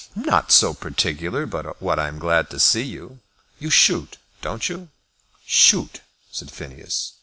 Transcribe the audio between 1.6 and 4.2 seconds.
what I'm glad to see you. You shoot,